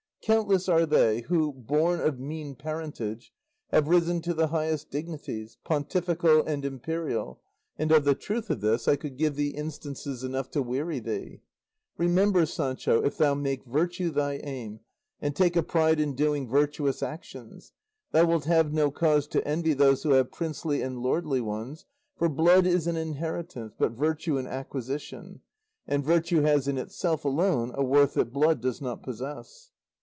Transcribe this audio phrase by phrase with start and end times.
[0.23, 3.33] Countless are they who, born of mean parentage,
[3.71, 7.41] have risen to the highest dignities, pontifical and imperial,
[7.75, 11.41] and of the truth of this I could give thee instances enough to weary thee.
[11.97, 14.81] "Remember, Sancho, if thou make virtue thy aim,
[15.19, 17.73] and take a pride in doing virtuous actions,
[18.11, 22.29] thou wilt have no cause to envy those who have princely and lordly ones, for
[22.29, 25.41] blood is an inheritance, but virtue an acquisition,
[25.87, 29.71] and virtue has in itself alone a worth that blood does not possess.